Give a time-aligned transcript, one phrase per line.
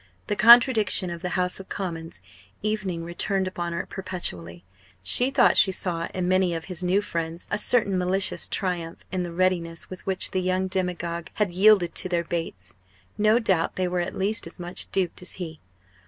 [0.25, 2.23] The contradiction of the House of Commons
[2.63, 4.63] evening returned upon her perpetually.
[5.03, 9.21] She thought she saw in many of his new friends a certain malicious triumph in
[9.21, 12.73] the readiness with which the young demagogue had yielded to their baits.
[13.15, 15.59] No doubt they were at least as much duped as he.